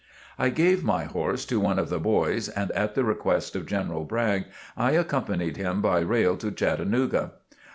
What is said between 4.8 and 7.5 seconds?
accompanied him by rail to Chattanooga.